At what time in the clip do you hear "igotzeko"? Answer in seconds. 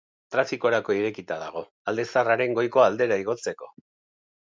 3.27-3.75